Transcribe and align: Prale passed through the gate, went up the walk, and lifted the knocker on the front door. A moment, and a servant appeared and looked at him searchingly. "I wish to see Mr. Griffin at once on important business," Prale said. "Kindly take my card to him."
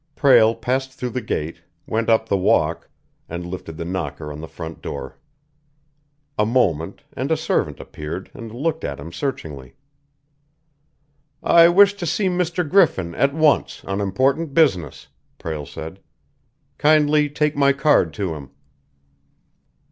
Prale 0.15 0.55
passed 0.55 0.91
through 0.93 1.11
the 1.11 1.21
gate, 1.21 1.61
went 1.85 2.09
up 2.09 2.27
the 2.27 2.35
walk, 2.35 2.89
and 3.29 3.45
lifted 3.45 3.77
the 3.77 3.85
knocker 3.85 4.31
on 4.33 4.41
the 4.41 4.47
front 4.47 4.81
door. 4.81 5.19
A 6.39 6.43
moment, 6.43 7.03
and 7.13 7.31
a 7.31 7.37
servant 7.37 7.79
appeared 7.79 8.31
and 8.33 8.51
looked 8.51 8.83
at 8.83 8.99
him 8.99 9.11
searchingly. 9.11 9.75
"I 11.43 11.67
wish 11.69 11.93
to 11.93 12.07
see 12.07 12.29
Mr. 12.29 12.67
Griffin 12.67 13.13
at 13.13 13.35
once 13.35 13.85
on 13.85 14.01
important 14.01 14.55
business," 14.55 15.07
Prale 15.37 15.67
said. 15.67 15.99
"Kindly 16.79 17.29
take 17.29 17.55
my 17.55 17.71
card 17.71 18.11
to 18.15 18.33
him." 18.33 18.49